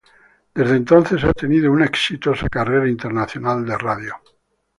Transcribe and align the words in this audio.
Desde 0.55 0.77
entonces 0.77 1.23
ha 1.23 1.31
tenido 1.31 1.71
una 1.71 1.85
exitosa 1.85 2.49
carrera 2.49 2.89
internacional 2.89 3.63
de 3.63 3.77
radio. 3.77 4.15